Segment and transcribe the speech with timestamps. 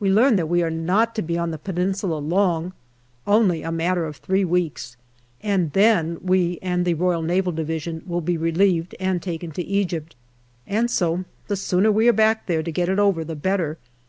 [0.00, 2.72] We learn that we are not to be on the Peninsula long
[3.24, 4.96] only a matter of three weeks
[5.44, 8.02] and then we and the R.N.D.
[8.04, 10.16] will be relieved and taken to Egypt.
[10.66, 13.78] And so the sooner we are back there, to get it over, the better.